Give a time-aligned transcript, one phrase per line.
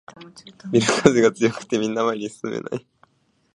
[0.71, 2.87] ビル風が強くてみんな前に進めない